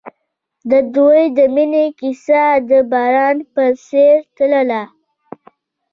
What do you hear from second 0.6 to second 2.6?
د دوی د مینې کیسه